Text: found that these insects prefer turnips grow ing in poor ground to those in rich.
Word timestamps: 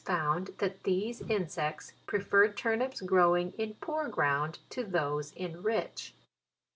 found 0.03 0.47
that 0.57 0.81
these 0.81 1.21
insects 1.29 1.93
prefer 2.07 2.51
turnips 2.51 3.01
grow 3.01 3.37
ing 3.37 3.51
in 3.59 3.71
poor 3.75 4.07
ground 4.09 4.57
to 4.67 4.83
those 4.83 5.31
in 5.33 5.61
rich. 5.61 6.15